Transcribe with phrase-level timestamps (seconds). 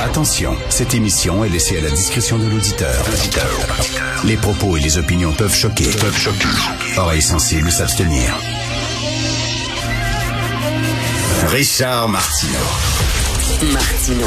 [0.00, 3.04] Attention, cette émission est laissée à la discrétion de l'auditeur.
[4.24, 5.84] Les propos et les opinions peuvent choquer.
[5.84, 6.48] Peuvent choquer.
[6.96, 8.34] Oreilles sensibles s'abstenir.
[11.48, 12.52] Richard Martineau.
[13.72, 14.26] Martino.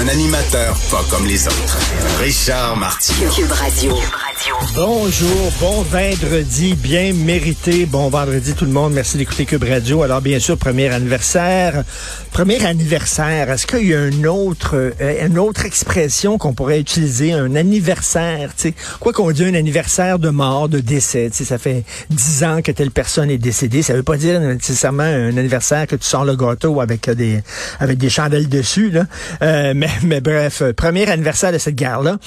[0.00, 1.78] Un animateur pas comme les autres.
[2.20, 3.30] Richard Martineau.
[3.30, 3.96] Cube Radio.
[4.74, 7.86] Bonjour, bon vendredi, bien mérité.
[7.86, 8.92] Bon vendredi tout le monde.
[8.92, 10.02] Merci d'écouter Cube Radio.
[10.02, 11.84] Alors bien sûr, premier anniversaire.
[12.32, 13.50] Premier anniversaire.
[13.50, 18.50] Est-ce qu'il y a une autre, euh, une autre expression qu'on pourrait utiliser, un anniversaire,
[18.56, 22.42] tu sais, quoi qu'on dise un anniversaire de mort, de décès, tu ça fait dix
[22.42, 23.82] ans que telle personne est décédée.
[23.82, 27.40] Ça veut pas dire nécessairement un anniversaire que tu sors le gâteau avec euh, des,
[27.78, 29.06] avec des chandelles dessus, là.
[29.42, 32.18] Euh, mais, mais bref, premier anniversaire de cette guerre-là.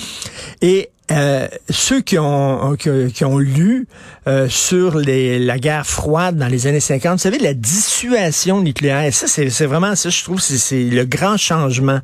[0.62, 3.88] Et euh, ceux qui ont, qui, qui ont lu
[4.28, 9.14] euh, sur les, la guerre froide dans les années 50, vous savez, la dissuasion nucléaire,
[9.14, 12.00] ça c'est vraiment ça, je trouve, c'est c'est le grand changement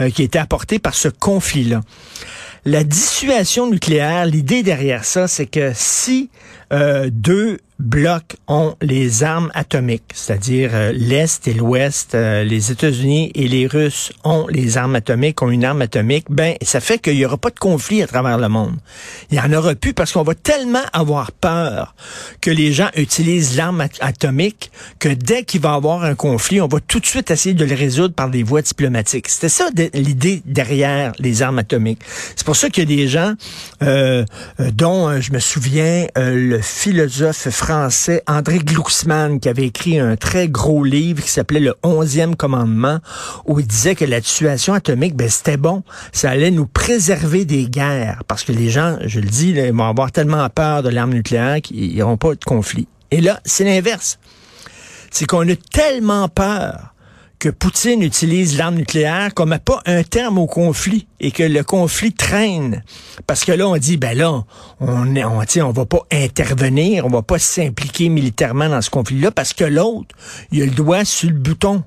[0.00, 1.82] euh, qui a été apporté par ce conflit-là.
[2.64, 6.28] La dissuasion nucléaire, l'idée derrière ça, c'est que si
[6.72, 13.32] euh, deux blocs ont les armes atomiques, c'est-à-dire euh, l'Est et l'Ouest, euh, les États-Unis
[13.34, 17.16] et les Russes ont les armes atomiques, ont une arme atomique, ben ça fait qu'il
[17.16, 18.76] n'y aura pas de conflit à travers le monde.
[19.30, 21.94] Il y en aura plus parce qu'on va tellement avoir peur
[22.40, 26.60] que les gens utilisent l'arme at- atomique que dès qu'il va y avoir un conflit,
[26.60, 29.28] on va tout de suite essayer de le résoudre par des voies diplomatiques.
[29.28, 32.00] C'était ça l'idée derrière les armes atomiques.
[32.36, 33.34] C'est pour ça qu'il y a des gens
[33.82, 34.24] euh,
[34.60, 37.36] euh, dont euh, je me souviens euh, le philosophe
[37.70, 42.98] André Glucksmann qui avait écrit un très gros livre qui s'appelait Le onzième commandement
[43.46, 47.68] où il disait que la dissuasion atomique, ben c'était bon, ça allait nous préserver des
[47.68, 51.12] guerres parce que les gens, je le dis, là, vont avoir tellement peur de l'arme
[51.12, 52.88] nucléaire qu'ils n'auront pas de conflit.
[53.10, 54.18] Et là, c'est l'inverse.
[55.10, 56.94] C'est qu'on a tellement peur
[57.40, 62.12] que Poutine utilise l'arme nucléaire met pas un terme au conflit et que le conflit
[62.12, 62.84] traîne.
[63.26, 64.44] Parce que là, on dit, ben là,
[64.78, 69.30] on est, on, on va pas intervenir, on va pas s'impliquer militairement dans ce conflit-là
[69.30, 70.14] parce que l'autre,
[70.52, 71.82] il a le doigt sur le bouton.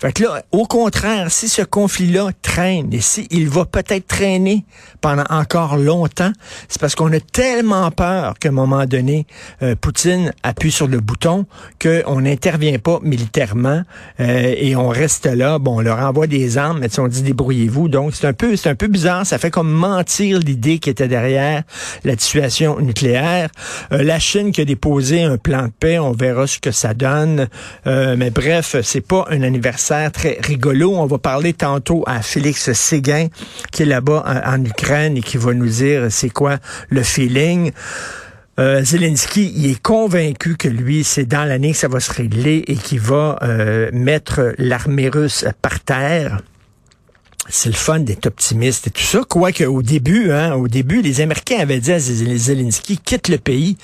[0.00, 4.64] Fait que là, au contraire, si ce conflit-là traîne et s'il va peut-être traîner
[5.02, 6.32] pendant encore longtemps,
[6.68, 9.26] c'est parce qu'on a tellement peur qu'à un moment donné,
[9.62, 11.44] euh, Poutine appuie sur le bouton
[11.82, 13.82] qu'on n'intervient pas militairement
[14.20, 15.58] euh, et on reste là.
[15.58, 17.88] Bon, on leur envoie des armes, mais on dit débrouillez-vous.
[17.88, 19.26] Donc c'est un peu, c'est un peu bizarre.
[19.26, 21.62] Ça fait comme mentir l'idée qui était derrière
[22.04, 23.50] la dissuasion nucléaire.
[23.92, 26.94] Euh, la Chine qui a déposé un plan de paix, on verra ce que ça
[26.94, 27.48] donne.
[27.86, 30.94] Euh, mais bref, c'est pas un anniversaire très rigolo.
[30.96, 33.26] On va parler tantôt à Félix Séguin,
[33.72, 36.58] qui est là-bas en, en Ukraine et qui va nous dire c'est quoi
[36.88, 37.72] le feeling.
[38.58, 42.74] Euh, Zelensky, est convaincu que lui, c'est dans l'année que ça va se régler et
[42.74, 46.42] qu'il va euh, mettre l'armée russe par terre
[47.48, 49.20] c'est le fun d'être optimiste et tout ça.
[49.26, 53.76] Quoique au début, hein, au début, les Américains avaient dit à Zelensky, quitte le pays,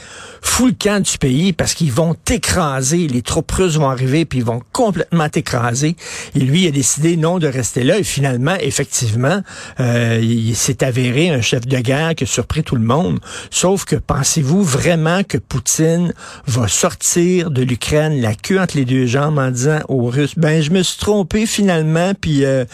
[0.43, 3.09] fous le camp du pays parce qu'ils vont t'écraser.
[3.09, 5.97] Les troupes russes vont arriver puis ils vont complètement t'écraser.
[6.35, 7.99] Et lui, il a décidé non de rester là.
[7.99, 9.43] Et finalement, effectivement,
[9.81, 13.21] euh, il s'est avéré un chef de guerre qui a surpris tout le monde.
[13.51, 16.13] Sauf que pensez-vous vraiment que Poutine
[16.47, 20.63] va sortir de l'Ukraine la queue entre les deux jambes en disant aux Russes, ben
[20.63, 22.65] je me suis trompé finalement, puis euh,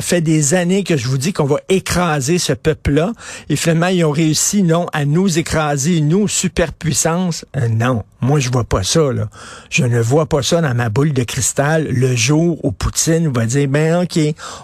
[0.00, 3.12] ça fait des années que je vous dis qu'on va écraser ce peuple-là.
[3.50, 7.44] Et finalement, ils ont réussi, non, à nous écraser, nous, superpuissance.
[7.54, 9.28] Euh, non, moi, je vois pas ça, là.
[9.68, 13.44] Je ne vois pas ça dans ma boule de cristal le jour où Poutine va
[13.44, 14.18] dire, ben, OK,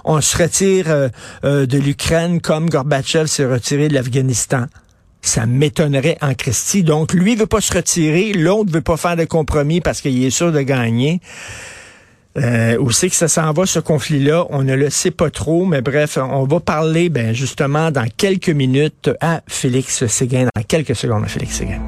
[0.07, 1.09] on se retire euh,
[1.45, 4.65] euh, de l'Ukraine comme Gorbatchev s'est retiré de l'Afghanistan.
[5.21, 6.83] Ça m'étonnerait en Christie.
[6.83, 10.31] Donc, lui veut pas se retirer, l'autre veut pas faire de compromis parce qu'il est
[10.31, 11.21] sûr de gagner.
[12.37, 14.47] Euh, où c'est que ça s'en va, ce conflit-là?
[14.51, 18.51] On ne le sait pas trop, mais bref, on va parler ben, justement dans quelques
[18.51, 21.81] minutes à Félix Séguin, dans quelques secondes à Félix Séguin.